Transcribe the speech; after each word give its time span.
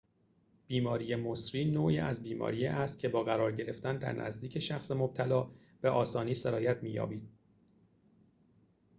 بیماری 0.67 1.15
مسری 1.15 1.65
نوعی 1.71 1.99
از 1.99 2.23
بیماری 2.23 2.67
است 2.67 2.99
که 2.99 3.09
با 3.09 3.23
قرار 3.23 3.51
گرفتن 3.51 3.97
در 3.97 4.11
نزدیک 4.13 4.59
شخص 4.59 4.91
مبتلا 4.91 5.51
به 5.81 5.89
آسانی 5.89 6.33
سرایت 6.33 6.83
می‌یابد 6.83 7.21